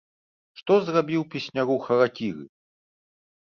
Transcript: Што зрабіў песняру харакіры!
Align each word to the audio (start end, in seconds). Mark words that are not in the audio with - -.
Што 0.59 0.77
зрабіў 0.87 1.21
песняру 1.35 1.77
харакіры! 1.85 2.45